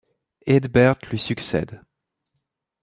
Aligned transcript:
Eadberht 0.47 1.11
lui 1.11 1.19
succède. 1.19 1.79